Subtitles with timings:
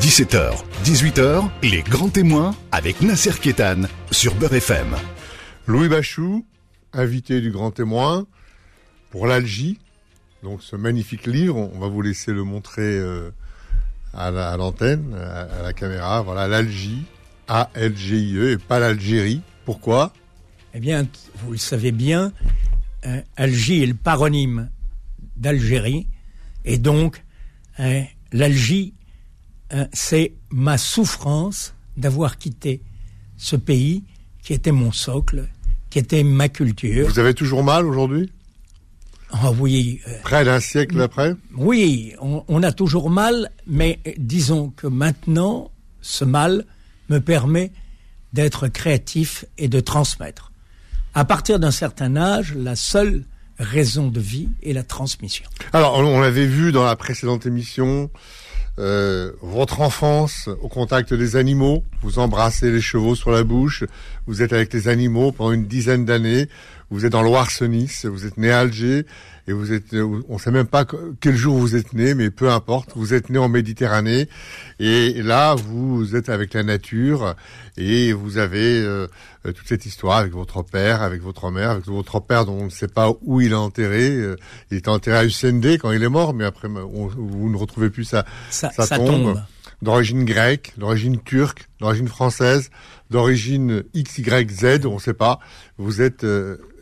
[0.00, 4.96] 17h, 18h, les grands témoins avec Nasser Kétan sur Beurre FM.
[5.66, 6.44] Louis Bachou,
[6.92, 8.26] invité du grand témoin
[9.10, 9.78] pour l'Algie.
[10.42, 13.30] Donc ce magnifique livre, on va vous laisser le montrer euh,
[14.12, 16.22] à l'antenne, à, la caméra.
[16.22, 17.04] Voilà, l'Algie,
[17.48, 19.42] A-L-G-I-E, et pas l'Algérie.
[19.64, 20.12] Pourquoi?
[20.74, 21.06] Eh bien,
[21.36, 22.32] vous le savez bien,
[23.06, 24.70] euh, Algie est le paronyme
[25.36, 26.08] d'Algérie,
[26.64, 27.22] et donc
[27.80, 28.02] euh,
[28.32, 28.94] l'Algie
[29.74, 32.80] euh, c'est ma souffrance d'avoir quitté
[33.36, 34.04] ce pays
[34.42, 35.48] qui était mon socle,
[35.90, 37.08] qui était ma culture.
[37.08, 38.30] Vous avez toujours mal aujourd'hui?
[39.32, 40.00] Ah oui.
[40.06, 41.34] Euh, Près d'un siècle après?
[41.56, 46.64] Oui, on, a toujours mal, mais disons que maintenant, ce mal
[47.08, 47.72] me permet
[48.32, 50.52] d'être créatif et de transmettre.
[51.14, 53.24] À partir d'un certain âge, la seule
[53.58, 55.44] raison de vie est la transmission.
[55.72, 58.10] Alors, on l'avait vu dans la précédente émission,
[58.78, 63.84] euh, votre enfance au contact des animaux, vous embrassez les chevaux sur la bouche,
[64.26, 66.48] vous êtes avec les animaux pendant une dizaine d'années,
[66.90, 69.06] vous êtes dans Loire-Nice, vous êtes né à Alger,
[69.46, 69.94] et vous êtes,
[70.28, 70.86] on sait même pas
[71.20, 74.28] quel jour vous êtes né, mais peu importe, vous êtes né en Méditerranée,
[74.78, 77.34] et là vous êtes avec la nature,
[77.76, 79.06] et vous avez euh,
[79.44, 82.70] toute cette histoire avec votre père, avec votre mère, avec votre père dont on ne
[82.70, 84.10] sait pas où il est enterré.
[84.10, 84.36] Euh,
[84.70, 88.04] il est enterré à UCND quand il est mort, mais après vous ne retrouvez plus
[88.04, 89.42] sa, sa, tombe.
[89.82, 92.70] D'origine grecque, d'origine turque, d'origine française,
[93.10, 95.40] d'origine XYZ, on ne sait pas.
[95.76, 96.73] Vous êtes euh, euh,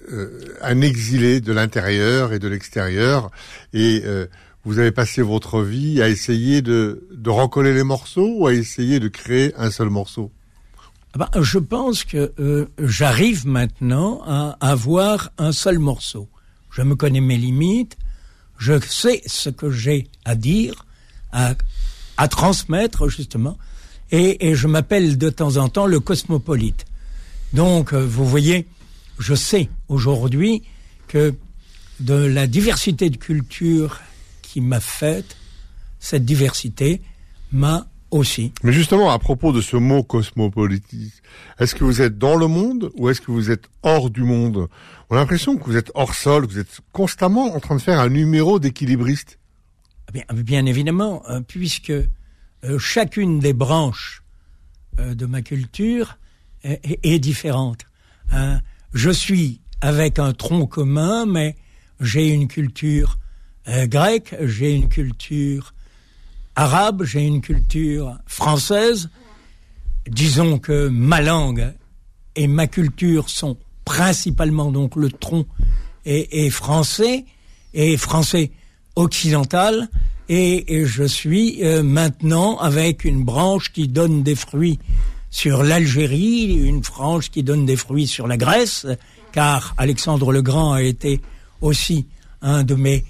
[0.61, 3.31] un exilé de l'intérieur et de l'extérieur,
[3.73, 4.27] et euh,
[4.65, 9.01] vous avez passé votre vie à essayer de, de recoller les morceaux ou à essayer
[9.01, 10.31] de créer un seul morceau?
[11.17, 16.29] Bah, Je pense que euh, j'arrive maintenant à avoir un seul morceau.
[16.71, 17.97] Je me connais mes limites,
[18.57, 20.87] je sais ce que j'ai à dire,
[21.33, 21.55] à,
[22.17, 23.59] à transmettre justement,
[24.11, 26.85] et, et je m'appelle de temps en temps le cosmopolite.
[27.53, 28.67] Donc, vous voyez,
[29.18, 30.62] je sais aujourd'hui
[31.08, 31.34] que
[32.00, 34.00] de la diversité de cultures
[34.42, 35.36] qui m'a faite,
[36.00, 37.00] cette diversité
[37.52, 38.52] m'a aussi.
[38.62, 41.14] Mais justement, à propos de ce mot cosmopolitique,
[41.58, 44.68] est-ce que vous êtes dans le monde ou est-ce que vous êtes hors du monde?
[45.08, 47.80] On a l'impression que vous êtes hors sol, que vous êtes constamment en train de
[47.80, 49.39] faire un numéro d'équilibriste.
[50.08, 54.23] Eh bien, bien, évidemment, euh, puisque euh, chacune des branches
[54.98, 56.18] euh, de ma culture
[56.64, 57.86] est, est différente.
[58.30, 58.61] Hein
[58.95, 61.57] je suis avec un tronc commun, mais
[62.01, 63.19] j'ai une culture
[63.69, 65.75] euh, grecque, j'ai une culture
[66.55, 69.08] arabe, j'ai une culture française.
[70.08, 71.73] Disons que ma langue
[72.36, 75.47] et ma culture sont principalement donc le tronc
[76.05, 77.24] et, français
[77.74, 78.51] et français
[78.97, 79.89] occidental
[80.29, 84.79] et, je suis euh, maintenant avec une branche qui donne des fruits
[85.33, 88.87] sur l'Algérie, une branche qui donne des fruits sur la Grèce,
[89.33, 91.20] car Alexandre le Grand a été
[91.63, 92.07] aussi
[92.43, 93.05] un de mes,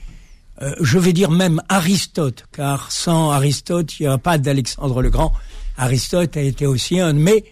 [0.62, 5.10] euh, je vais dire même Aristote, car sans Aristote, il n'y a pas d'Alexandre le
[5.10, 5.32] Grand.
[5.76, 7.44] Aristote a été aussi un de mes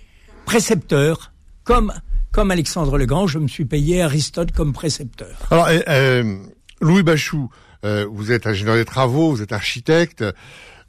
[0.46, 1.32] précepteurs,
[1.64, 1.92] comme
[2.30, 5.36] comme Alexandre le Grand, je me suis payé Aristote comme précepteur.
[5.50, 6.36] Alors, euh,
[6.80, 7.50] Louis Bachou,
[7.84, 10.24] euh, vous êtes ingénieur des travaux, vous êtes architecte.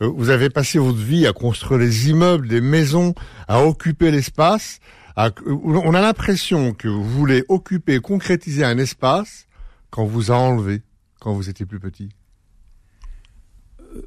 [0.01, 3.13] Euh, vous avez passé votre vie à construire des immeubles, des maisons,
[3.47, 4.79] à occuper l'espace.
[5.15, 9.45] On a l'impression que vous voulez occuper, concrétiser un espace
[9.89, 10.81] quand vous a enlevé,
[11.19, 12.09] quand vous étiez plus petit.
[13.81, 14.01] Euh,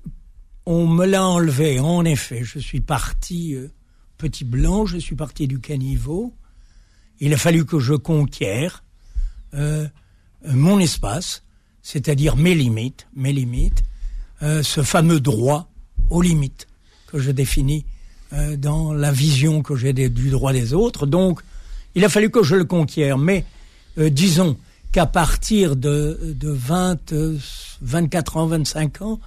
[0.67, 2.43] on me l'a enlevé, en effet.
[2.43, 3.71] Je suis parti euh,
[4.17, 6.35] petit blanc, je suis parti du caniveau.
[7.21, 8.83] Il a fallu que je conquière
[10.45, 11.45] mon espace,
[11.81, 13.85] c'est-à-dire mes limites, mes limites,
[14.41, 15.71] ce fameux droit
[16.11, 16.67] aux limites
[17.07, 17.85] que je définis
[18.33, 21.07] euh, dans la vision que j'ai du droit des autres.
[21.07, 21.41] Donc,
[21.95, 23.19] il a fallu que je le conquière.
[23.19, 23.45] Mais
[23.99, 24.57] euh, disons
[24.93, 27.15] qu'à partir de, de 20,
[27.83, 29.21] 24 ans, 25 ans,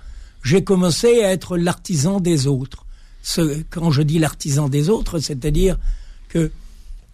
[0.44, 2.86] j'ai commencé à être l'artisan des autres.
[3.21, 5.77] Ce, quand je dis l'artisan des autres, c'est-à-dire
[6.30, 6.51] que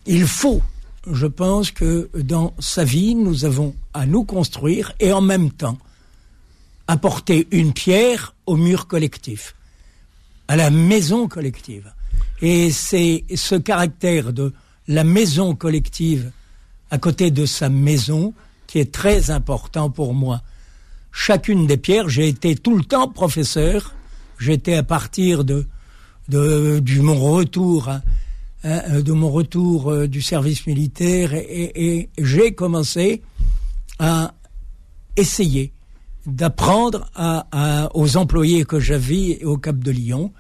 [0.06, 0.62] il faut,
[1.12, 5.78] je pense que dans sa vie, nous avons à nous construire et en même temps
[6.88, 9.56] apporter une pierre au mur collectif,
[10.48, 11.92] à la maison collective.
[12.42, 14.54] Et c'est ce caractère de
[14.88, 16.32] la maison collective
[16.92, 18.34] à côté de sa maison
[18.68, 20.42] qui est très important pour moi.
[21.12, 23.94] Chacune des pierres, j'ai été tout le temps professeur.
[24.40, 25.66] J'étais à partir de,
[26.28, 28.02] de du mon retour hein,
[28.64, 33.22] hein, de mon retour euh, du service militaire et j'ai commencé
[34.00, 34.34] à
[35.16, 35.72] essayer
[36.26, 40.32] d'apprendre à, aux employés que j'avais au Cap de Lyon.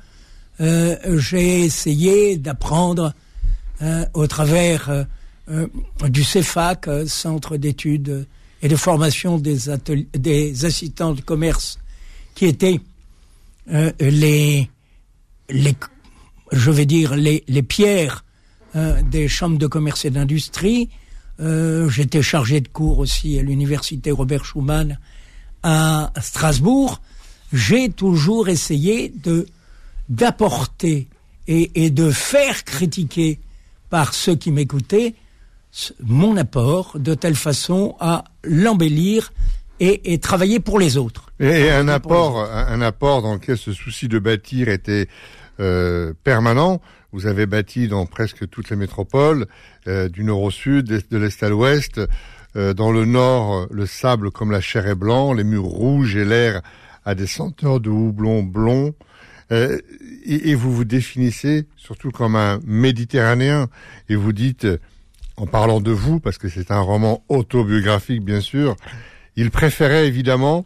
[0.59, 3.13] J'ai essayé d'apprendre
[4.13, 5.05] au travers
[6.07, 8.27] du CEFAC, Centre d'études
[8.61, 9.57] et de formation des,
[10.13, 11.79] des assistants de commerce,
[12.33, 12.79] qui étaient
[13.67, 14.69] les,
[15.49, 15.75] les,
[16.51, 18.23] je vais dire, les, les pierres
[19.11, 20.89] des chambres de commerce et d'industrie,
[21.39, 24.99] euh, j'étais chargé de cours aussi à l'université Robert Schumann
[25.63, 27.01] à Strasbourg.
[27.51, 29.45] J'ai toujours essayé de
[30.09, 31.07] d'apporter
[31.47, 33.39] et, de faire critiquer
[33.89, 35.15] par ceux qui m'écoutaient
[36.03, 39.33] mon apport de telle façon à l'embellir
[39.79, 41.31] et, travailler pour les autres.
[41.39, 45.07] Et, un apport, un, apport dans lequel ce souci de bâtir était
[45.59, 46.81] euh, permanent.
[47.11, 49.47] Vous avez bâti dans presque toutes les métropoles,
[49.87, 51.99] euh, du nord au sud, de l'est à l'ouest.
[52.55, 56.25] Euh, dans le nord, le sable comme la chair est blanc, les murs rouges et
[56.25, 56.61] l'air
[57.05, 58.93] a des senteurs de houblon blond.
[59.51, 59.79] Euh,
[60.25, 63.67] et, et, vous vous définissez surtout comme un méditerranéen.
[64.09, 64.67] Et vous dites,
[65.37, 68.75] en parlant de vous, parce que c'est un roman autobiographique bien sûr,
[69.35, 70.65] il préférait évidemment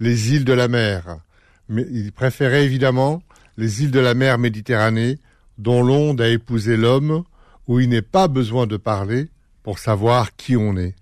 [0.00, 1.18] les îles de la mer.
[1.68, 3.22] Mais il préférait évidemment
[3.56, 5.18] les îles de la mer Méditerranée
[5.58, 7.24] dont l'onde a épousé l'homme,
[7.68, 9.28] où il n'est pas besoin de parler
[9.62, 10.94] pour savoir qui on est.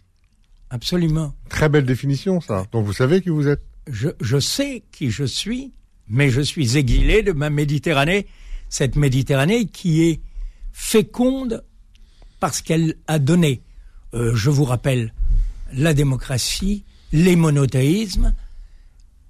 [0.72, 1.34] Absolument.
[1.50, 2.64] Très belle définition, ça.
[2.72, 3.62] Donc vous savez qui vous êtes.
[3.86, 5.72] Je, je sais qui je suis,
[6.08, 8.26] mais je suis aiguilé de ma Méditerranée,
[8.70, 10.22] cette Méditerranée qui est
[10.72, 11.62] féconde
[12.40, 13.60] parce qu'elle a donné,
[14.14, 15.12] euh, je vous rappelle,
[15.74, 18.34] la démocratie, les monothéismes,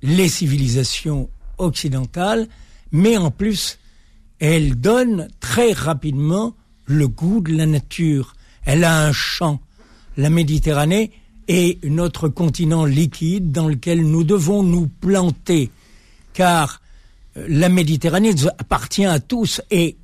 [0.00, 1.28] les civilisations
[1.58, 2.46] occidentales,
[2.92, 3.80] mais en plus
[4.38, 6.54] elle donne très rapidement
[6.86, 8.34] le goût de la nature.
[8.64, 9.60] Elle a un champ.
[10.16, 11.10] La Méditerranée
[11.48, 15.70] est notre continent liquide dans lequel nous devons nous planter,
[16.32, 16.80] car
[17.36, 19.96] euh, la Méditerranée appartient à tous et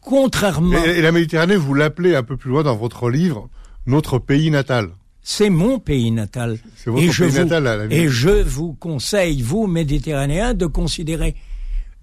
[0.00, 0.82] contrairement...
[0.84, 3.48] Et, la Méditerranée, vous l'appelez un peu plus loin dans votre livre,
[3.86, 4.90] notre pays natal.
[5.22, 6.58] C'est mon pays natal.
[6.76, 11.36] C'est votre pays natal, la Et je vous conseille, vous, Méditerranéens, de considérer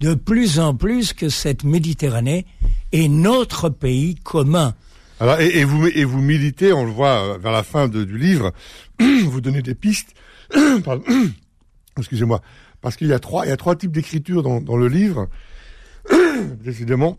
[0.00, 2.46] de plus en plus que cette Méditerranée
[2.92, 4.74] est notre pays commun.
[5.20, 8.52] Alors, et, vous, et vous militez, on le voit euh, vers la fin du livre,
[9.00, 10.14] vous donnez des pistes.
[11.96, 12.40] Excusez-moi,
[12.80, 15.28] parce qu'il y a trois, y a trois types d'écriture dans, dans, le livre,
[16.62, 17.18] décidément.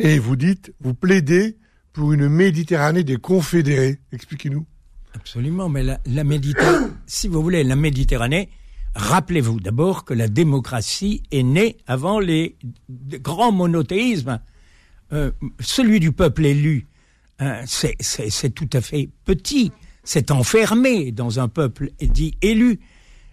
[0.00, 1.56] Et vous dites, vous plaidez
[1.92, 4.00] pour une Méditerranée des confédérés.
[4.12, 4.66] Expliquez-nous.
[5.14, 8.48] Absolument, mais la, la Méditerranée, si vous voulez, la Méditerranée,
[8.94, 12.56] Rappelez-vous d'abord que la démocratie est née avant les
[12.88, 14.40] grands monothéismes.
[15.12, 15.30] Euh,
[15.60, 16.88] celui du peuple élu,
[17.42, 19.72] hein, c'est tout à fait petit,
[20.04, 22.80] c'est enfermé dans un peuple dit élu.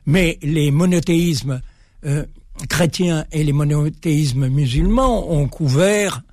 [0.06, 1.61] Mais les monothéismes
[2.06, 2.25] euh,
[2.67, 6.23] chrétiens et les monothéismes musulmans ont couvert,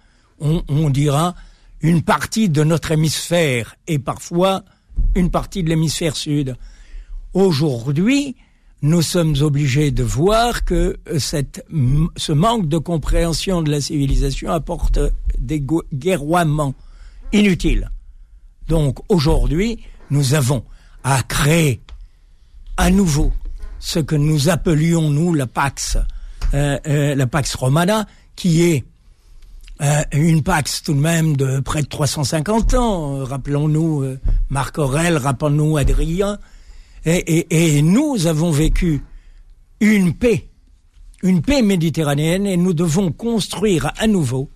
[0.40, 1.34] on, dira,
[1.81, 4.64] une partie de notre hémisphère et parfois
[5.14, 6.56] une partie de l'hémisphère sud.
[7.34, 8.37] Aujourd'hui,
[8.82, 14.99] nous sommes obligés de voir que euh, ce manque de compréhension de la civilisation apporte
[15.38, 16.75] des guerroiements
[17.32, 17.90] inutiles.
[18.69, 19.81] Donc aujourd'hui,
[20.11, 20.64] nous avons
[21.05, 21.81] à créer
[22.76, 23.32] à nouveau
[23.78, 25.99] ce que nous appelions, nous, la Pax,
[26.55, 28.85] euh, euh, la Pax Romana, qui est
[30.14, 33.25] une Pax tout de même de près de 350 ans.
[33.25, 34.16] Rappelons-nous
[34.49, 36.38] Marc Aurèle, rappelons-nous Adrien,
[37.06, 39.02] et, nous avons vécu
[39.80, 40.49] une paix,
[41.23, 44.50] une paix méditerranéenne, et nous devons construire à nouveau,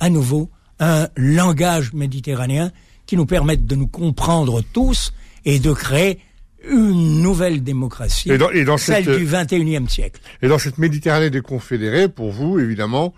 [0.00, 0.48] à nouveau,
[0.82, 2.72] un langage méditerranéen
[3.06, 5.12] qui nous permette de nous comprendre tous
[5.44, 6.18] et de créer
[6.68, 10.20] une nouvelle démocratie, et dans, celle du 21e siècle.
[10.42, 13.14] Et dans cette Méditerranée des confédérés, pour vous, évidemment,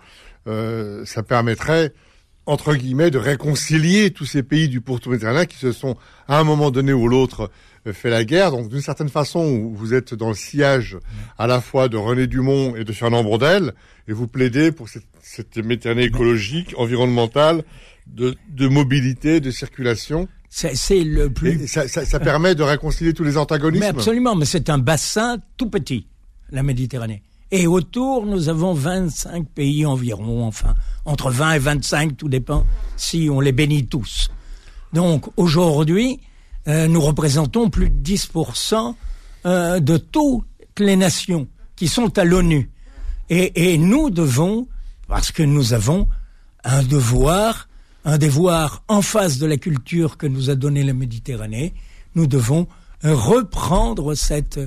[0.47, 1.91] euh, ça permettrait
[2.47, 6.43] entre guillemets, de réconcilier tous ces pays du pourtour méditerranéen qui se sont, à un
[6.43, 7.49] moment donné ou l'autre,
[7.87, 8.51] euh, fait la guerre.
[8.51, 10.97] Donc, d'une certaine façon, vous êtes dans le sillage
[11.37, 13.73] à la fois de René Dumont et de Fernand Braudel,
[14.07, 17.63] et vous plaidez pour cette, cette Méditerranée écologique, environnementale,
[18.05, 20.27] de, de mobilité, de circulation.
[20.49, 21.67] C'est le plus.
[21.67, 23.83] ça, ça, ça, permet de réconcilier tous les antagonismes.
[23.83, 26.07] Mais absolument, mais c'est un bassin tout petit,
[26.51, 27.23] la Méditerranée.
[27.51, 32.65] Et autour, nous avons 25 pays environ, enfin, entre 20 et 25, tout dépend
[32.95, 34.29] si on les bénit tous.
[34.93, 36.19] Donc aujourd'hui,
[36.67, 38.95] euh, nous représentons plus de 10%
[39.45, 40.45] euh, de toutes
[40.79, 42.69] les nations qui sont à l'ONU.
[43.29, 44.67] Et, et, nous devons,
[45.07, 46.07] parce que nous avons
[46.63, 47.69] un devoir,
[48.03, 51.73] un devoir en face de la culture que nous a donnée la Méditerranée,
[52.15, 52.67] nous devons
[53.03, 54.59] reprendre cette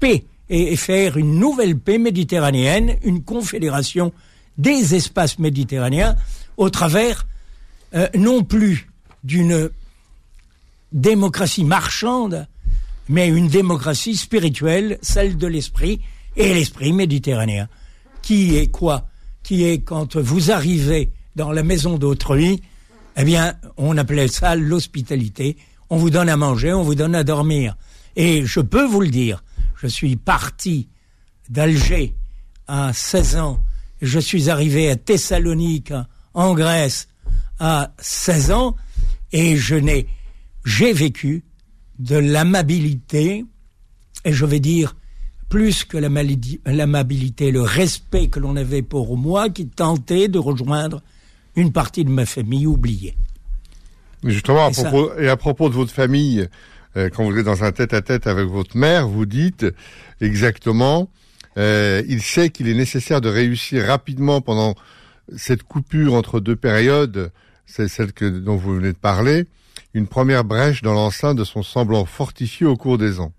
[0.00, 4.12] paix et faire une nouvelle paix méditerranéenne, une confédération
[4.58, 6.16] des espaces méditerranéens
[6.56, 7.26] au travers
[7.94, 8.88] euh, non plus
[9.24, 9.70] d'une
[10.92, 12.46] démocratie marchande,
[13.08, 16.00] mais une démocratie spirituelle, celle de l'esprit,
[16.36, 17.68] et l'esprit méditerranéen.
[18.22, 19.06] Qui est quoi?
[19.46, 22.62] Qui est quand vous arrivez dans la maison d'autrui,
[23.16, 25.56] eh bien, on appelait ça l'hospitalité.
[25.88, 27.76] On vous donne à manger, on vous donne à dormir.
[28.16, 29.44] Et je peux vous le dire,
[29.76, 30.88] je suis parti
[31.48, 32.16] d'Alger
[32.66, 33.62] à 16 ans,
[34.02, 35.92] je suis arrivé à Thessalonique,
[36.34, 37.06] en Grèce,
[37.60, 38.74] à 16 ans,
[39.30, 40.08] et je n'ai,
[40.64, 41.44] j'ai vécu
[42.00, 43.44] de l'amabilité,
[44.24, 44.96] et je vais dire
[45.48, 51.02] plus que l'amabilité, le respect que l'on avait pour moi qui tentait de rejoindre
[51.54, 53.14] une partie de ma famille oubliée.
[54.24, 56.48] Justement, à propos, et à propos de votre famille,
[56.96, 59.66] euh, quand vous êtes dans un tête-à-tête avec votre mère, vous dites
[60.20, 61.08] exactement,
[61.58, 64.74] euh, il sait qu'il est nécessaire de réussir rapidement pendant
[65.36, 67.30] cette coupure entre deux périodes,
[67.66, 69.46] c'est celle que, dont vous venez de parler,
[69.94, 73.32] une première brèche dans l'enceinte de son semblant fortifié au cours des ans.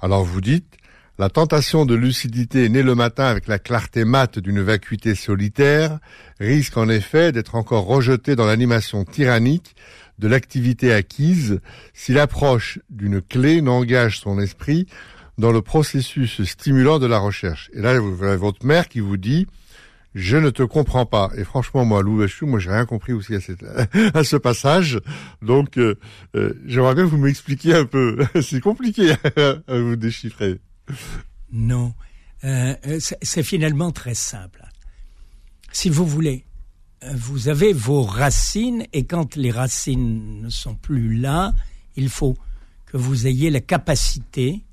[0.00, 0.77] Alors vous dites,
[1.18, 5.98] la tentation de lucidité née le matin avec la clarté mate d'une vacuité solitaire
[6.38, 9.74] risque en effet d'être encore rejetée dans l'animation tyrannique
[10.20, 11.60] de l'activité acquise
[11.92, 14.86] si l'approche d'une clé n'engage son esprit
[15.38, 17.70] dans le processus stimulant de la recherche.
[17.72, 19.46] Et là, vous avez votre mère qui vous dit
[20.14, 21.30] je ne te comprends pas.
[21.36, 23.34] Et franchement, moi, Lou Bachou, moi, j'ai rien compris aussi
[24.14, 24.98] à, ce passage.
[25.42, 25.96] Donc, euh,
[26.34, 28.18] euh, j'aimerais bien que vous m'expliquiez un peu.
[28.42, 30.60] C'est compliqué à vous déchiffrer.
[31.52, 31.94] Non,
[32.44, 34.64] euh, c'est finalement très simple.
[35.72, 36.44] Si vous voulez,
[37.14, 41.54] vous avez vos racines et quand les racines ne sont plus là,
[41.96, 42.36] il faut
[42.86, 44.64] que vous ayez la capacité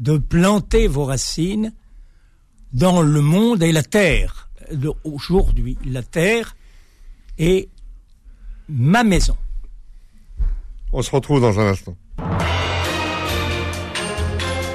[0.00, 1.72] de planter vos racines
[2.72, 4.50] dans le monde et la terre.
[5.04, 6.56] Aujourd'hui, la terre
[7.38, 7.68] est
[8.68, 9.36] ma maison.
[10.92, 11.96] On se retrouve dans un instant.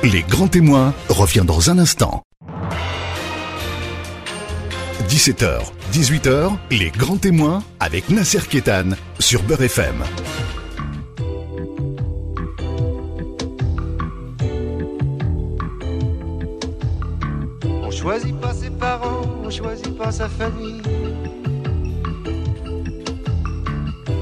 [0.03, 2.23] Les grands témoins revient dans un instant.
[5.09, 5.59] 17h,
[5.91, 10.05] 18h, les grands témoins avec Nasser Kétan sur Beurre FM.
[17.65, 20.81] On choisit pas ses parents, on choisit pas sa famille.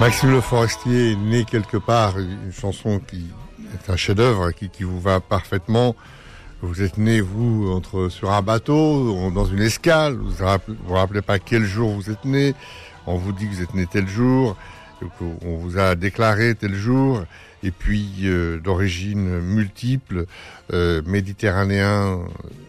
[0.00, 3.26] Maxime Le Forestier est né quelque part, une chanson qui
[3.74, 5.96] est un chef-d'œuvre, qui, vous va parfaitement.
[6.62, 10.14] Vous êtes né, vous, entre, sur un bateau, dans une escale.
[10.14, 12.54] Vous vous vous rappelez pas quel jour vous êtes né.
[13.08, 14.56] On vous dit que vous êtes né tel jour.
[15.44, 17.24] On vous a déclaré tel jour.
[17.64, 20.26] Et puis, euh, d'origine multiple,
[20.72, 22.20] euh, méditerranéen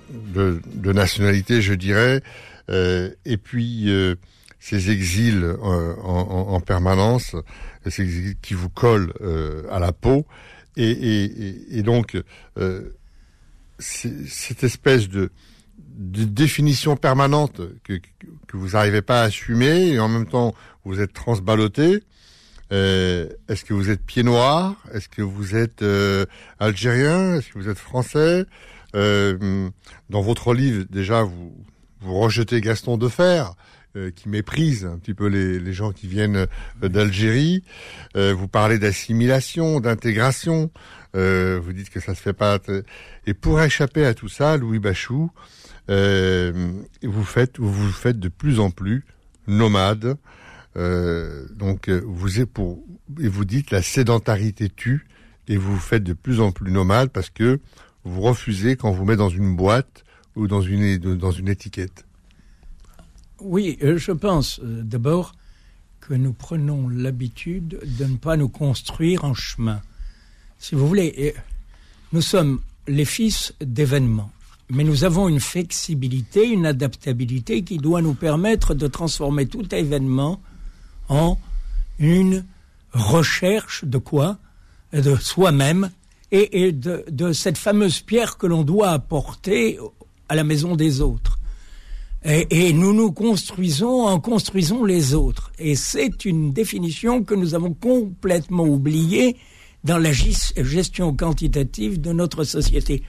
[0.09, 2.23] de, de, nationalité, je dirais.
[2.71, 4.15] Euh, et puis, euh,
[4.59, 7.35] ces exils euh, en, en, permanence,
[7.87, 10.25] ces exils qui vous collent euh, à la peau.
[10.77, 12.17] Et, et, et donc,
[12.57, 12.89] euh,
[13.79, 15.31] cette espèce de,
[15.77, 17.93] de, définition permanente que,
[18.47, 20.53] que vous n'arrivez pas à assumer, et en même temps,
[20.85, 22.03] vous êtes transballotté.
[22.71, 26.25] Euh, Est-ce que vous êtes pied noir Est-ce que vous êtes euh,
[26.59, 27.35] algérien?
[27.35, 28.45] Est-ce que vous êtes français?
[28.95, 29.69] Euh,
[30.09, 31.53] Dans votre livre, déjà, vous,
[32.01, 33.43] vous rejetez Gaston Defer,
[33.95, 36.45] euh, qui méprise un petit peu les, les gens qui viennent
[36.83, 37.63] euh, d'Algérie.
[38.15, 40.69] Euh, vous parlez d'assimilation, d'intégration.
[41.15, 42.59] vous dites que ça se fait pas.
[43.25, 45.31] Et pour échapper à tout ça, Louis Bachou,
[45.87, 49.05] vous faites, vous vous faites de plus en plus
[49.47, 50.17] nomade.
[50.75, 52.83] donc vous êtes pour
[53.19, 55.07] et vous dites la sédentarité tue
[55.47, 57.59] et vous vous faites de plus en plus nomade parce que
[58.03, 60.03] vous refusez quand vous met dans une boîte
[60.35, 62.05] ou dans une dans une étiquette.
[63.41, 65.33] Oui, je pense d'abord
[66.01, 69.81] que nous prenons l'habitude de ne pas nous construire en chemin.
[70.57, 71.33] Si vous voulez,
[72.11, 74.31] nous sommes les fils d'événements,
[74.69, 80.41] mais nous avons une flexibilité, une adaptabilité qui doit nous permettre de transformer tout événement
[81.07, 81.37] en
[81.97, 82.45] une
[82.93, 84.37] recherche de quoi?
[84.91, 85.91] De soi-même
[86.31, 89.79] et, de, de cette fameuse pierre que l'on doit apporter
[90.27, 91.38] à la maison des autres.
[92.25, 95.51] Et, nous nous construisons en construisons les autres.
[95.57, 99.37] Et c'est une définition que nous avons complètement oubliée
[99.85, 103.03] dans la gestion quantitative de notre société.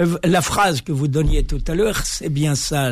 [0.00, 2.90] Euh, la phrase que vous donniez tout à l'heure, c'est bien ça.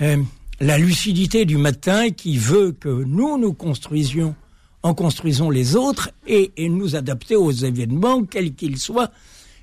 [0.00, 0.16] Euh,
[0.60, 4.36] la lucidité du matin qui veut que nous nous construisions
[4.84, 9.10] en construisons les autres et, et nous adapter aux événements, quels qu'ils soient,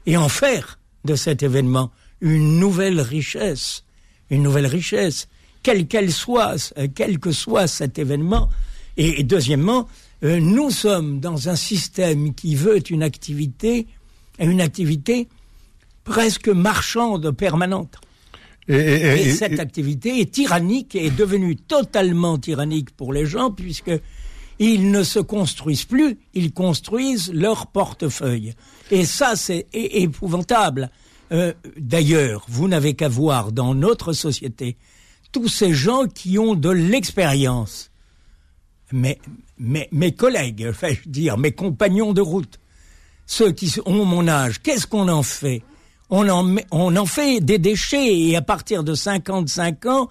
[0.06, 1.92] et en faire de cet événement
[2.22, 3.84] une nouvelle richesse
[4.30, 5.28] une nouvelle richesse,
[5.64, 8.50] quelle qu'elle soit, euh, quel que soit cet événement.
[8.98, 9.88] Et, deuxièmement,
[10.24, 13.88] euh, nous sommes dans un système qui veut une activité,
[14.40, 15.28] une activité
[16.04, 17.96] presque marchande permanente.
[18.68, 23.92] Et, cette activité est tyrannique et est devenue totalement tyrannique pour les gens puisque
[24.60, 28.54] ils ne se construisent plus, ils construisent leur portefeuille.
[28.92, 30.92] Et ça, c'est épouvantable.
[31.32, 34.78] Euh, d'ailleurs, vous n'avez qu'à voir dans notre société
[35.32, 37.92] tous ces gens qui ont de l'expérience.
[38.92, 39.20] Mes,
[39.60, 42.60] mes, collègues, enfin, je dire, mes compagnons de route,
[43.28, 45.62] ceux qui ont mon âge, qu'est-ce qu'on en fait?
[46.10, 50.10] On en, on en fait des déchets et à partir de 55 ans,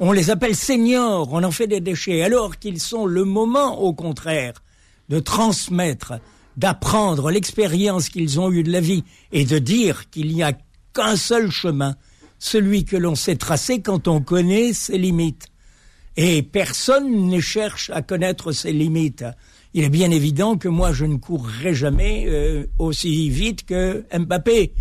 [0.00, 3.94] on les appelle seniors, on en fait des déchets, alors qu'ils sont le moment, au
[3.94, 4.54] contraire,
[5.08, 6.14] de transmettre
[6.56, 10.52] d'apprendre l'expérience qu'ils ont eue de la vie et de dire qu'il n'y a
[10.94, 11.96] qu'un seul chemin,
[12.38, 15.46] celui que l'on sait tracer quand on connaît ses limites.
[16.16, 19.24] Et personne ne cherche à connaître ses limites.
[19.74, 24.72] Il est bien évident que moi je ne courrai jamais euh, aussi vite que Mbappé.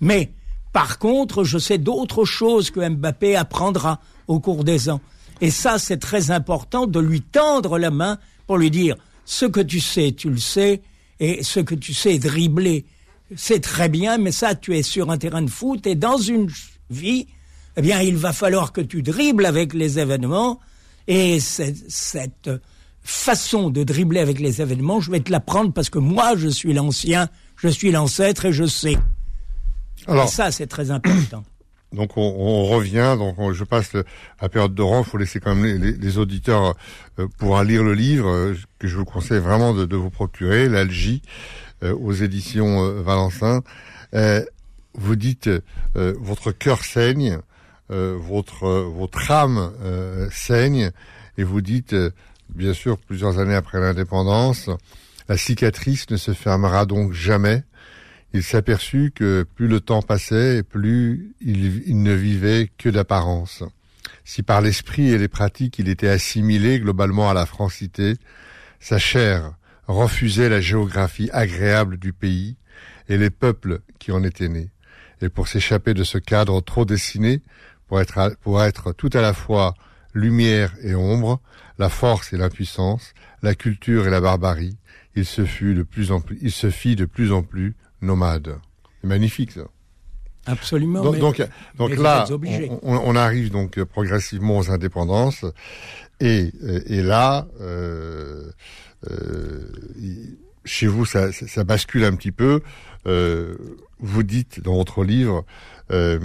[0.00, 0.32] Mais
[0.72, 5.00] par contre, je sais d'autres choses que Mbappé apprendra au cours des ans.
[5.40, 9.60] Et ça, c'est très important de lui tendre la main pour lui dire ce que
[9.60, 10.82] tu sais, tu le sais,
[11.20, 12.84] et ce que tu sais dribbler,
[13.36, 16.50] c'est très bien, mais ça, tu es sur un terrain de foot et dans une
[16.90, 17.26] vie,
[17.76, 20.60] eh bien, il va falloir que tu dribbles avec les événements
[21.06, 22.50] et cette
[23.02, 26.72] façon de dribbler avec les événements, je vais te l'apprendre parce que moi, je suis
[26.72, 28.96] l'ancien, je suis l'ancêtre et je sais.
[30.06, 31.44] Alors, et ça, c'est très important.
[31.94, 35.00] Donc on, revient, donc je passe la période de rang.
[35.00, 36.74] Il faut laisser quand même les, auditeurs
[37.18, 41.22] euh, pouvoir lire le livre euh, que je vous conseille vraiment de, vous procurer, l'Algie,
[41.82, 43.62] euh, aux éditions Valencin.
[44.94, 45.50] vous dites
[45.94, 47.38] votre cœur saigne,
[47.88, 49.72] votre votre âme
[50.30, 50.90] saigne,
[51.38, 51.94] et vous dites
[52.48, 54.70] bien sûr plusieurs années après l'indépendance,
[55.28, 57.64] la cicatrice ne se fermera donc jamais
[58.34, 63.62] il s'aperçut que plus le temps passait, plus il, ne vivait que d'apparence.
[64.24, 68.16] Si par l'esprit et les pratiques il était assimilé globalement à la francité,
[68.80, 69.54] sa chair
[69.86, 72.56] refusait la géographie agréable du pays
[73.08, 74.72] et les peuples qui en étaient nés.
[75.22, 77.40] Et pour s'échapper de ce cadre trop dessiné,
[77.86, 79.74] pour être, pour être tout à la fois
[80.12, 81.40] lumière et ombre,
[81.78, 84.76] la force et l'impuissance, la culture et la barbarie,
[85.14, 88.56] il se fut de plus en plus, il se fit de plus en plus nomade.
[89.00, 89.62] C'est magnifique ça.
[90.46, 91.02] Absolument.
[91.02, 91.18] Donc,
[91.76, 92.26] donc, là,
[92.82, 95.46] on, arrive donc progressivement aux indépendances,
[96.20, 96.52] et,
[96.86, 98.50] et là, euh,
[99.10, 99.66] euh,
[100.64, 102.60] chez vous, ça, ça, bascule un petit peu.
[103.06, 103.56] Euh,
[103.98, 105.44] vous dites dans votre livre,
[105.90, 106.22] je,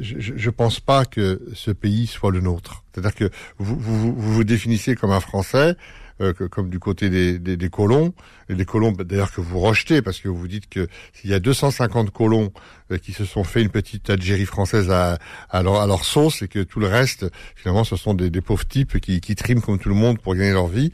[0.00, 2.84] je pense pas que ce pays soit le nôtre.
[2.92, 5.76] C'est-à-dire que vous, vous, vous vous définissez comme un Français,
[6.20, 8.12] euh, comme du côté des, des, des colons,
[8.48, 11.40] et des colons d'ailleurs que vous rejetez parce que vous dites que s'il y a
[11.40, 12.52] 250 colons
[12.90, 15.18] euh, qui se sont fait une petite Algérie française à,
[15.50, 18.40] à, leur, à leur sauce et que tout le reste, finalement, ce sont des, des
[18.40, 20.92] pauvres types qui, qui triment comme tout le monde pour gagner leur vie.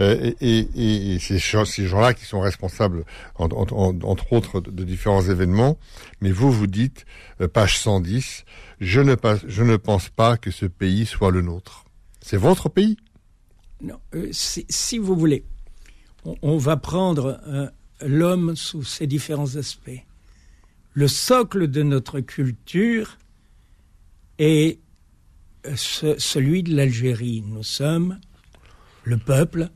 [0.00, 3.04] Euh, et, et, et ces, ces gens-là qui sont responsables,
[3.36, 5.78] en, entre autres, de, différents événements.
[6.20, 7.04] Mais vous, vous dites,
[7.40, 8.44] euh, page 110,
[8.80, 9.14] je ne,
[9.46, 11.84] je ne pense pas que ce pays soit le nôtre.
[12.20, 12.96] C'est votre pays
[14.14, 15.44] euh, si, vous voulez,
[16.42, 17.68] on, va prendre euh,
[18.00, 20.02] l'homme sous ses différents aspects.
[20.94, 23.18] Le socle de notre culture
[24.38, 24.78] est
[25.66, 27.44] euh, celui de l'Algérie.
[27.46, 28.18] Nous sommes
[29.02, 29.68] le peuple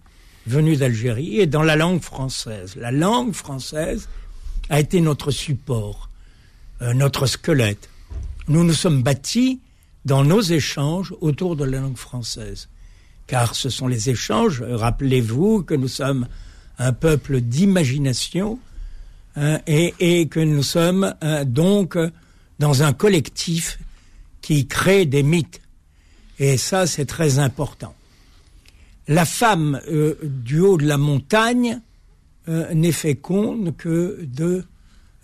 [0.47, 2.75] venu d'Algérie, et dans la langue française.
[2.77, 4.09] La langue française
[4.71, 6.09] a été notre support,
[6.81, 7.91] notre squelette.
[8.47, 9.61] Nous nous sommes bâtis
[10.07, 12.71] dans nos échanges autour de la langue française.
[13.29, 16.27] Car ce sont les échanges, rappelez-vous que nous sommes
[16.79, 18.59] un peuple d'imagination
[19.37, 21.97] hein, et, que nous sommes euh, donc
[22.59, 23.79] dans un collectif
[24.41, 25.61] qui crée des mythes.
[26.39, 27.95] Et ça, c'est très important.
[29.09, 31.81] La femme euh, du haut de la montagne
[32.49, 34.65] euh, n'est féconde que de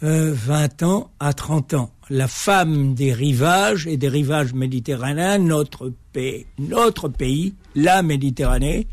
[0.07, 6.47] 20 ans à 30 ans la femme des rivages et des rivages méditerranéens, notre pays,
[6.59, 8.87] notre pays, la Méditerranée,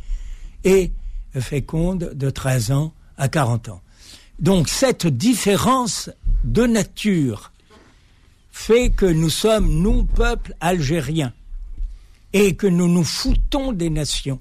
[0.63, 0.91] est
[1.39, 3.81] féconde de 13 ans à 40 ans.
[4.39, 6.09] Donc cette différence
[6.43, 7.51] de nature
[8.51, 11.33] fait que nous sommes, nous, peuple algérien,
[12.33, 14.39] et que nous nous foutons des nations.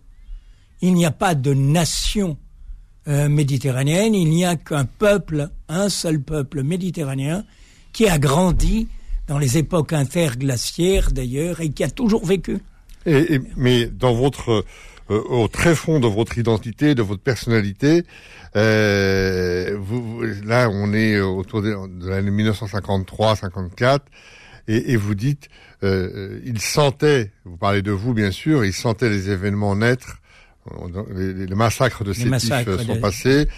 [0.81, 2.39] Il n'y a pas de nation
[3.09, 7.45] euh, méditerranéenne, il n'y a qu'un peuple, un seul peuple méditerranéen,
[7.93, 8.89] qui a grandi
[9.27, 12.59] dans les époques interglaciaires d'ailleurs et qui a toujours vécu.
[13.07, 14.65] Et, mais dans votre
[15.11, 18.05] euh, au très fond de votre identité, de votre personnalité,
[18.57, 21.75] euh, vous, là on est autour de,
[22.09, 24.01] l'année 1953-54
[24.69, 25.49] et, et, vous dites
[25.83, 30.19] euh, il sentait, vous parlez de vous bien sûr, il sentait les événements naître,
[31.15, 33.49] les, massacres de Sétif sont passés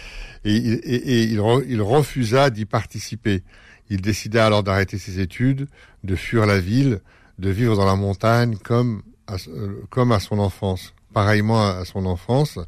[0.45, 3.43] et, il, refusa d'y participer.
[3.89, 5.67] Il décida alors d'arrêter ses études,
[6.03, 6.99] de fuir la ville,
[7.39, 12.59] de vivre dans la montagne comme euh, comme à son enfance, pareillement à son enfance.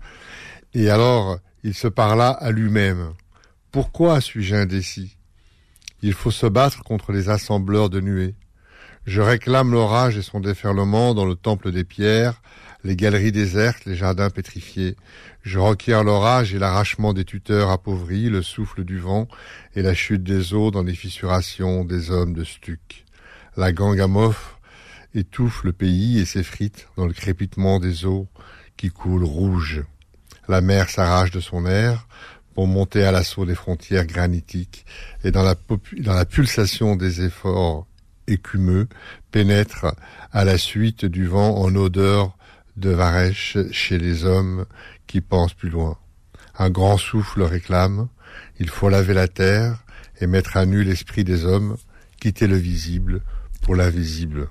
[0.73, 3.13] Et alors, il se parla à lui-même.
[3.71, 5.17] Pourquoi suis-je indécis?
[6.01, 8.35] Il faut se battre contre les assembleurs de nuées.
[9.05, 12.41] Je réclame l'orage et son déferlement dans le temple des pierres,
[12.85, 14.95] les galeries désertes, les jardins pétrifiés.
[15.41, 19.27] Je requiers l'orage et l'arrachement des tuteurs appauvris, le souffle du vent
[19.75, 23.05] et la chute des eaux dans les fissurations des hommes de Stuc.
[23.57, 24.59] La gangamof
[25.15, 28.27] étouffe le pays et s'effrite dans le crépitement des eaux
[28.77, 29.83] qui coulent rouges.
[30.47, 32.07] La mer s'arrache de son air
[32.53, 34.85] pour monter à l'assaut des frontières granitiques
[35.23, 37.87] et dans la pulsation des efforts
[38.27, 38.87] écumeux
[39.31, 39.87] pénètre
[40.31, 42.37] à la suite du vent en odeur
[42.77, 44.65] de Varèche chez les hommes
[45.07, 45.97] qui pensent plus loin.
[46.57, 48.07] Un grand souffle réclame,
[48.59, 49.83] il faut laver la terre
[50.19, 51.77] et mettre à nu l'esprit des hommes,
[52.19, 53.21] quitter le visible
[53.61, 54.49] pour l'invisible.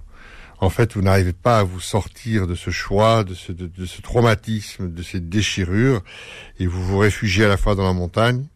[0.59, 4.01] En fait, vous n'arrivez pas à vous sortir de ce choix, de ce, de, ce
[4.01, 6.03] traumatisme, de ces déchirures,
[6.59, 8.47] et vous vous réfugiez à la fois dans la montagne,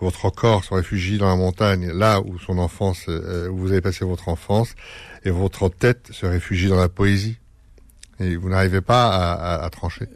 [0.00, 3.80] votre corps se réfugie dans la montagne, là où son enfance, euh, où vous avez
[3.80, 4.74] passé votre enfance,
[5.24, 7.39] et votre tête se réfugie dans la poésie.
[8.20, 10.06] Vous n'arrivez pas à, trancher.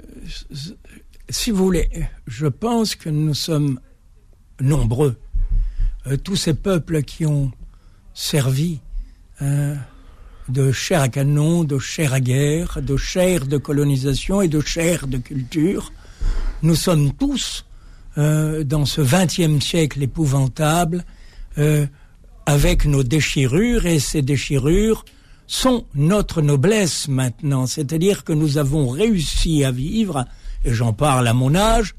[1.31, 1.89] Si vous voulez,
[2.27, 3.81] je pense que nous sommes
[4.61, 5.17] nombreux,
[6.07, 7.51] euh, tous ces peuples qui ont
[8.13, 8.81] servi
[9.41, 9.75] euh,
[10.51, 15.07] de chair à canon, de chair à guerre, de chair de colonisation et de chair
[15.07, 15.91] de culture.
[16.63, 17.65] Nous sommes tous
[18.19, 21.05] euh, dans ce vingtième siècle épouvantable
[22.47, 25.05] avec nos déchirures et ces déchirures
[25.47, 30.27] sont notre noblesse maintenant, c'est-à-dire que nous avons réussi à vivre,
[30.65, 31.95] et j'en parle à mon âge,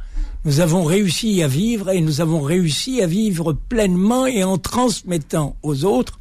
[0.46, 5.56] nous avons réussi à vivre et nous avons réussi à vivre pleinement et en transmettant
[5.64, 6.20] aux autres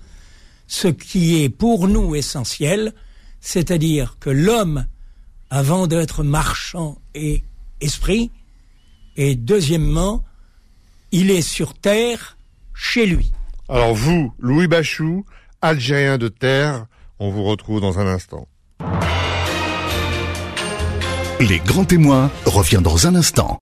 [0.67, 2.95] ce qui est pour nous essentiel,
[3.41, 4.87] c'est-à-dire que l'homme,
[5.51, 7.45] avant d'être marchand et
[7.83, 8.31] esprit,
[9.17, 10.25] et deuxièmement,
[11.13, 12.39] il est sur terre
[12.73, 13.31] chez lui.
[13.69, 15.25] Alors vous, Louis Bachou,
[15.61, 16.87] Algérien de terre,
[17.25, 18.47] on vous retrouve dans un instant.
[21.41, 23.59] Les grands témoins revient dans un instant.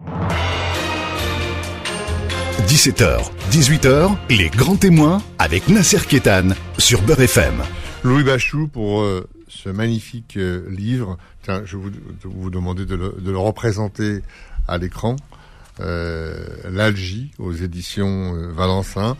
[2.66, 3.20] 17h,
[3.52, 7.62] 18h, les grands témoins avec Nasser Kétan sur Beurre FM.
[8.02, 11.16] Louis Bachou pour euh, ce magnifique euh, livre.
[11.42, 11.90] Tiens, je vais
[12.24, 14.22] vous, demander de le, représenter
[14.66, 15.14] à l'écran.
[15.78, 16.34] Euh,
[16.68, 19.16] L'Algie aux éditions euh, Valencin.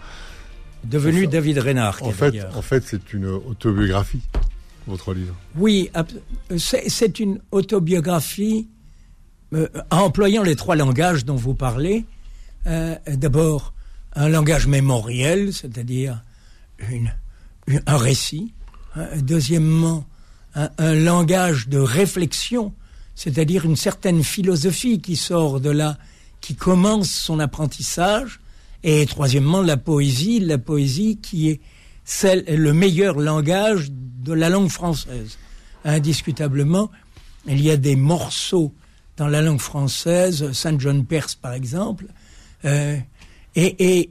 [0.84, 2.02] Devenu David Reynard.
[2.02, 4.22] En fait, en fait, c'est une autobiographie,
[4.86, 5.34] votre livre.
[5.56, 5.90] Oui,
[6.56, 8.68] c'est une autobiographie
[9.54, 12.04] euh, employant les trois langages dont vous parlez.
[12.66, 13.74] Euh, D'abord,
[14.14, 16.22] un langage mémoriel, c'est-à-dire
[16.90, 17.12] une,
[17.86, 18.52] un récit.
[19.16, 20.04] Deuxièmement,
[20.54, 22.74] un, un, langage de réflexion,
[23.14, 25.96] c'est-à-dire une certaine philosophie qui sort de là,
[26.42, 28.41] qui commence son apprentissage
[28.84, 31.60] et troisièmement, la poésie, la poésie qui est
[32.04, 35.38] celle, le meilleur langage de la langue française.
[35.84, 36.90] Indiscutablement,
[37.46, 38.72] il y a des morceaux
[39.16, 42.06] dans la langue française, Saint John Perse par exemple,
[42.64, 42.96] euh,
[43.54, 44.10] et, et,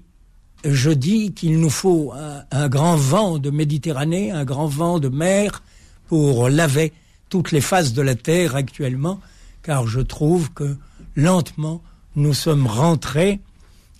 [0.64, 5.10] je dis qu'il nous faut un, un, grand vent de Méditerranée, un grand vent de
[5.10, 5.64] mer
[6.08, 6.94] pour laver
[7.30, 9.20] toutes les faces de la terre actuellement,
[9.64, 10.78] car je trouve que
[11.16, 11.82] lentement
[12.16, 13.40] nous sommes rentrés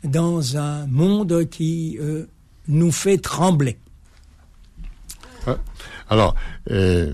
[0.04, 2.26] dans un monde qui euh,
[2.68, 3.78] nous fait trembler.
[6.10, 6.36] Alors,
[6.70, 7.14] euh,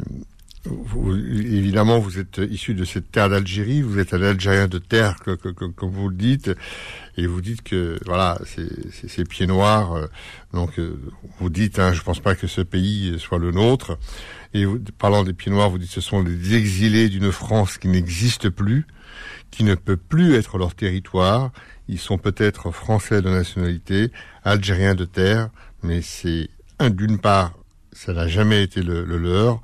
[0.69, 5.17] vous, évidemment, vous êtes issu de cette terre d'Algérie, vous êtes un Algérien de terre,
[5.19, 6.51] que, que, que, comme vous le dites,
[7.17, 9.93] et vous dites que voilà, ces pieds noirs.
[9.93, 10.08] Euh,
[10.53, 10.99] donc, euh,
[11.39, 13.97] vous dites, hein, je pense pas que ce pays soit le nôtre.
[14.53, 17.88] Et vous, parlant des pieds noirs, vous dites, ce sont les exilés d'une France qui
[17.88, 18.86] n'existe plus,
[19.51, 21.51] qui ne peut plus être leur territoire.
[21.88, 24.12] Ils sont peut-être français de nationalité,
[24.43, 25.49] algériens de terre,
[25.84, 26.49] mais c'est
[26.80, 27.53] d'une part
[27.97, 29.62] ça n'a jamais été le, le, leur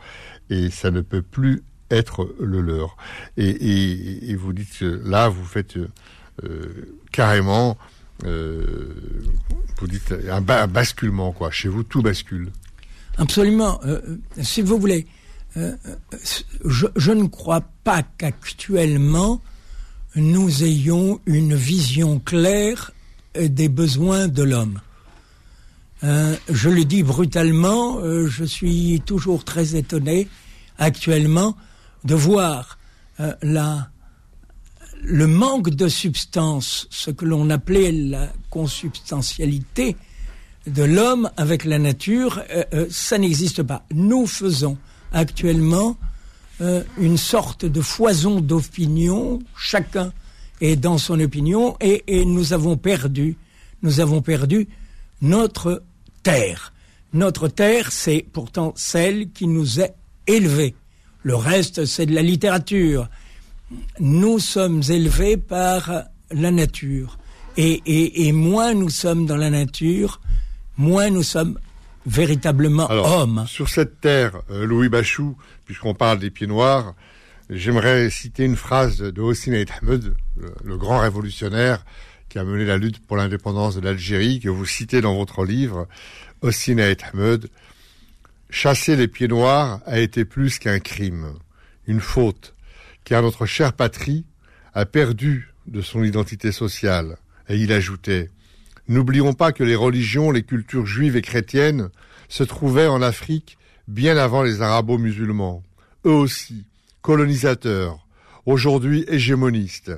[0.50, 2.98] et ça ne peut plus être le leur.
[3.38, 7.78] Et, vous dites que là, vous faites euh, carrément,
[8.26, 8.94] euh,
[9.80, 11.52] vous dites un, ba un, basculement quoi.
[11.52, 12.52] Chez vous, tout bascule.
[13.18, 13.80] Absolument.
[13.86, 14.02] Euh,
[14.42, 15.06] si vous voulez,
[15.56, 19.40] je, ne crois pas qu'actuellement
[20.16, 22.92] nous ayons une vision claire
[23.36, 24.80] des besoins de l'homme.
[26.04, 30.28] Euh, je le dis brutalement, euh, je suis toujours très étonné
[30.78, 31.56] actuellement
[32.04, 32.78] de voir
[33.22, 33.90] euh, la,
[35.02, 39.96] le manque de substance, ce que l'on appelait la consubstantialité
[40.68, 42.42] de l'homme avec la nature,
[42.90, 43.86] ça n'existe pas.
[43.94, 44.78] Nous faisons
[45.12, 45.98] actuellement
[46.98, 50.14] une sorte de foison d'opinion, chacun
[50.62, 53.36] est dans son opinion, et, et nous avons perdu,
[53.82, 54.70] nous avons perdu
[55.22, 55.84] notre
[56.24, 56.74] terre.
[57.14, 59.88] Notre terre, c'est pourtant celle qui nous a
[60.26, 60.76] élevés.
[61.22, 63.08] Le reste, c'est de la littérature.
[64.00, 67.18] Nous sommes élevés par la nature.
[67.56, 70.22] Et, et, et, moins nous sommes dans la nature,
[70.78, 71.60] moins nous sommes
[72.06, 73.46] véritablement Alors, hommes.
[73.48, 76.96] Sur cette terre, euh, Louis Bachou, puisqu'on parle des pieds noirs,
[77.52, 81.86] j'aimerais citer une phrase de Hossein Ahmed, le, le grand révolutionnaire,
[82.34, 85.88] qui a mené la lutte pour l'indépendance de l'Algérie, que vous citez dans votre livre,
[86.42, 87.48] Hossein Ahmed,
[88.50, 91.36] chasser les pieds noirs a été plus qu'un crime,
[91.86, 92.56] une faute,
[93.04, 94.26] car notre chère patrie
[94.74, 97.18] a perdu de son identité sociale.
[97.50, 98.32] Et il ajoutait,
[98.88, 101.90] N'oublions pas que les religions, les cultures juives et chrétiennes
[102.30, 105.62] se trouvaient en Afrique bien avant les arabo-musulmans,
[106.08, 106.66] eux aussi,
[107.04, 108.08] colonisateurs,
[108.48, 109.92] aujourd'hui hégémonistes,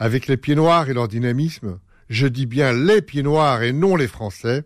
[0.00, 3.96] avec les pieds noirs et leur dynamisme, je dis bien les pieds noirs et non
[3.96, 4.64] les Français,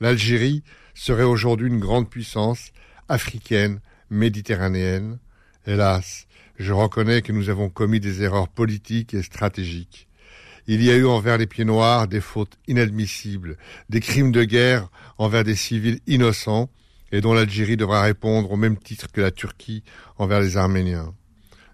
[0.00, 0.62] l'Algérie
[0.94, 2.70] serait aujourd'hui une grande puissance
[3.08, 5.18] africaine, méditerranéenne.
[5.66, 10.06] Hélas, je reconnais que nous avons commis des erreurs politiques et stratégiques.
[10.68, 13.56] Il y a eu envers les pieds noirs des fautes inadmissibles,
[13.88, 16.70] des crimes de guerre envers des civils innocents,
[17.10, 19.82] et dont l'Algérie devra répondre au même titre que la Turquie
[20.16, 21.12] envers les Arméniens.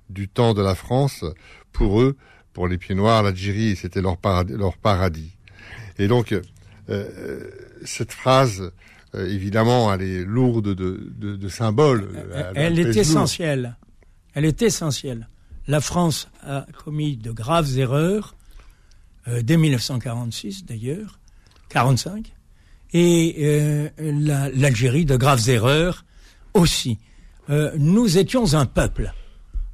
[0.09, 1.25] Du temps de la France,
[1.73, 2.17] pour eux,
[2.53, 5.33] pour les pieds noirs, l'Algérie, c'était leur paradis, leur paradis.
[5.99, 6.35] Et donc,
[6.89, 7.51] euh,
[7.85, 8.73] cette phrase,
[9.15, 12.09] euh, évidemment, elle est lourde de, de, de symboles.
[12.35, 13.77] Elle, elle est essentielle.
[14.35, 15.29] Elle est essentielle.
[15.69, 18.35] La France a commis de graves erreurs,
[19.29, 21.21] euh, dès 1946 d'ailleurs,
[21.69, 22.33] 45,
[22.95, 23.89] et euh,
[24.55, 26.05] l'Algérie la, de graves erreurs
[26.55, 26.99] aussi.
[27.51, 29.13] Euh, nous étions un peuple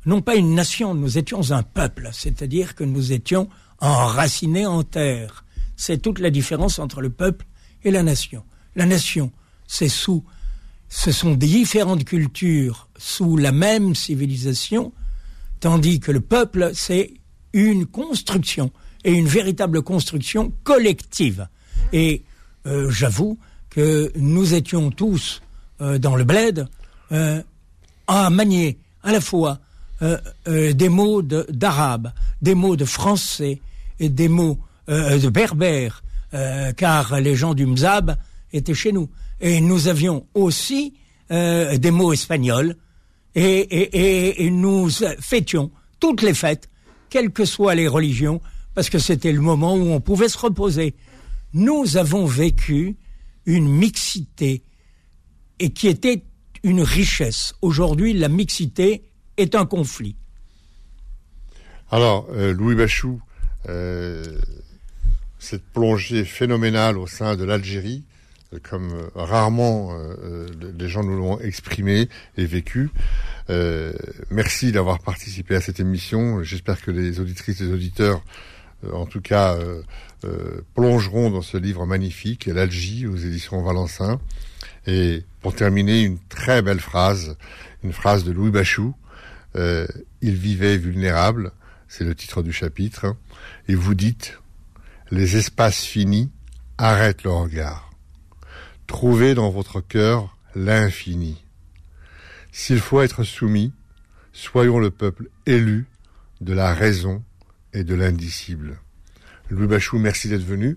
[0.09, 3.47] non pas une nation, nous étions un peuple, c'est-à-dire que nous étions
[3.79, 5.45] enracinés en terre.
[5.77, 7.45] C'est toute la différence entre le peuple
[7.85, 8.43] et la nation.
[8.75, 9.31] La nation,
[9.67, 10.25] c'est sous,
[10.89, 14.95] ce sont différentes cultures sous la même civilisation,
[15.61, 17.13] tandis que le peuple, c'est
[17.53, 18.73] une construction
[19.05, 21.49] et une véritable construction collective.
[21.93, 22.25] Et
[22.67, 25.43] euh, j'avoue que nous étions tous
[25.83, 26.67] euh, dans le bled
[27.13, 27.43] euh,
[28.07, 29.61] à manier à la fois
[30.01, 32.11] des mots d'arabe, de,
[32.43, 33.61] des mots de français
[34.01, 34.59] et des mots
[34.89, 38.17] euh, de berbère, euh, car les gens du Mzab
[38.55, 39.11] étaient chez nous.
[39.39, 40.95] Et nous avions aussi
[41.31, 42.75] euh, des mots espagnols
[43.35, 44.89] et, et, et, nous
[45.21, 46.71] fêtions toutes les fêtes,
[47.11, 48.41] quelles que soient les religions,
[48.75, 50.95] parce que c'était le moment où on pouvait se reposer.
[51.53, 52.97] Nous avons vécu
[53.45, 54.63] une mixité
[55.59, 56.23] et qui était
[56.63, 57.55] une richesse.
[57.61, 59.08] Aujourd'hui, la mixité
[59.39, 60.17] est un conflit.
[61.91, 63.23] Alors, euh, Louis Bachou,
[63.69, 64.23] euh,
[65.39, 68.05] cette plongée phénoménale au sein de l'Algérie,
[68.53, 70.47] euh, comme rarement euh,
[70.79, 72.91] les gens nous l'ont exprimé et vécu,
[73.51, 73.95] Euh,
[74.31, 76.43] merci d'avoir participé à cette émission.
[76.43, 78.21] J'espère que les auditrices et les auditeurs,
[78.85, 79.81] euh, en tout cas, euh,
[80.25, 84.21] euh, plongeront dans ce livre magnifique, L'Algie, aux éditions Valencin.
[84.87, 87.39] Et pour terminer, une très belle phrase,
[87.83, 88.95] une phrase de Louis Bachou.
[89.57, 89.87] Euh,
[90.21, 91.53] il vivait vulnérable,
[91.89, 93.17] c'est le titre du chapitre.
[93.69, 94.39] Et vous dites,
[95.11, 96.31] les espaces finis
[96.77, 97.91] arrêtent le regard.
[98.87, 101.45] Trouvez dans votre cœur l'infini.
[102.53, 103.73] S'il faut être soumis,
[104.33, 105.87] soyons le peuple élu
[106.41, 107.23] de la raison
[107.73, 108.79] et de l'indicible.
[109.51, 110.77] Louis Bachou, merci d'être venu.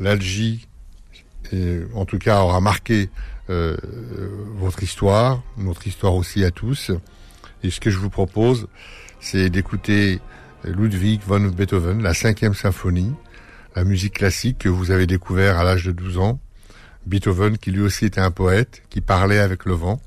[0.00, 0.66] L'Algie,
[1.94, 3.10] en tout cas, aura marqué
[3.50, 3.76] euh,
[4.56, 6.92] votre histoire, notre histoire aussi à tous.
[7.62, 8.68] Et ce que je vous propose,
[9.20, 10.20] c'est d'écouter
[10.64, 13.12] Ludwig von Beethoven, la cinquième symphonie,
[13.74, 16.40] la musique classique que vous avez découvert à l'âge de 12 ans.
[17.06, 20.00] Beethoven, qui lui aussi était un poète, qui parlait avec le vent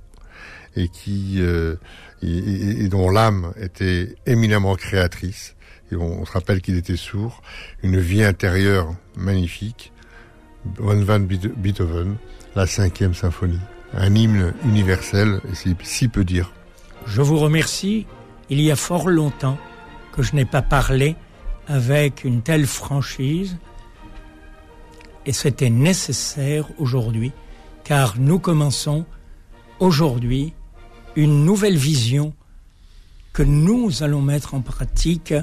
[0.77, 1.75] et qui euh,
[2.21, 5.55] et, dont l'âme était éminemment créatrice.
[5.91, 7.41] On, se rappelle qu'il était sourd,
[7.83, 9.93] une vie intérieure magnifique.
[10.77, 12.15] Von van Beethoven,
[12.55, 13.59] la cinquième symphonie,
[13.93, 16.51] un hymne universel, et si, si peu dire.
[17.05, 18.05] Je vous remercie.
[18.49, 19.57] Il y a fort longtemps
[20.11, 21.15] que je n'ai pas parlé
[21.67, 23.57] avec une telle franchise
[25.25, 27.31] et c'était nécessaire aujourd'hui
[27.83, 29.05] car nous commençons
[29.79, 30.53] aujourd'hui
[31.15, 32.33] une nouvelle vision
[33.33, 35.33] que nous allons mettre en pratique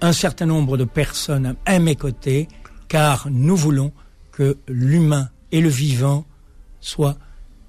[0.00, 2.48] un certain nombre de personnes à mes côtés
[2.88, 3.92] car nous voulons
[4.32, 6.24] que l'humain et le vivant
[6.80, 7.18] soient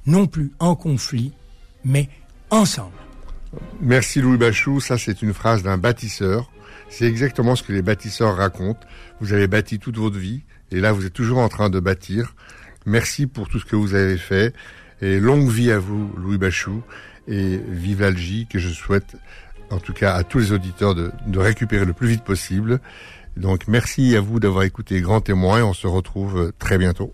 [0.05, 1.33] non plus en conflit
[1.83, 2.09] mais
[2.49, 2.93] ensemble.
[3.81, 6.51] Merci Louis Bachou, ça c'est une phrase d'un bâtisseur.
[6.89, 8.85] C'est exactement ce que les bâtisseurs racontent.
[9.19, 12.35] Vous avez bâti toute votre vie et là vous êtes toujours en train de bâtir.
[12.85, 14.53] Merci pour tout ce que vous avez fait
[15.01, 16.81] et longue vie à vous Louis Bachou
[17.27, 19.15] et vive l'Algie que je souhaite
[19.69, 22.79] en tout cas à tous les auditeurs de, de récupérer le plus vite possible.
[23.37, 27.13] Donc merci à vous d'avoir écouté Grand Témoin et on se retrouve très bientôt.